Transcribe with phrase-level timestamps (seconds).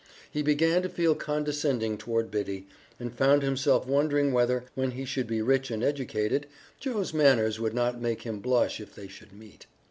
[0.31, 2.65] He began to feel condescending toward Biddy,
[2.99, 6.47] and found himself wondering whether, when he should be rich and educated,
[6.79, 9.67] Joe's manners would not make him blush if they should meet.